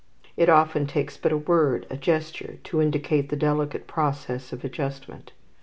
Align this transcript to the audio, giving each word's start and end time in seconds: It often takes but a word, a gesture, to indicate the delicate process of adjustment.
It 0.35 0.49
often 0.49 0.87
takes 0.87 1.15
but 1.15 1.31
a 1.31 1.37
word, 1.37 1.85
a 1.91 1.95
gesture, 1.95 2.57
to 2.63 2.81
indicate 2.81 3.29
the 3.29 3.35
delicate 3.35 3.85
process 3.85 4.51
of 4.51 4.63
adjustment. 4.65 5.31